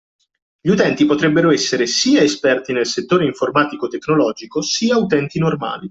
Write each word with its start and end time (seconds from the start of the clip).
Gli 0.59 0.69
utenti 0.69 1.05
potrebbero 1.05 1.51
essere 1.51 1.85
sia 1.85 2.21
esperti 2.23 2.73
nel 2.73 2.87
settore 2.87 3.25
informatico/tecnologico, 3.27 4.63
sia 4.63 4.97
utenti 4.97 5.37
normali 5.37 5.79